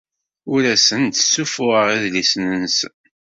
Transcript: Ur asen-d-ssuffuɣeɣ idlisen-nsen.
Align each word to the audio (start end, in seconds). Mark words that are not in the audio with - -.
Ur 0.53 0.63
asen-d-ssuffuɣeɣ 0.73 1.87
idlisen-nsen. 1.95 2.93